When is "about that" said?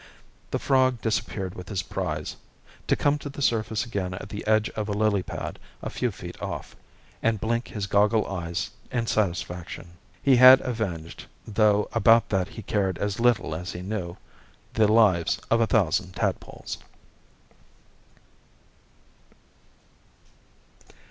11.93-12.47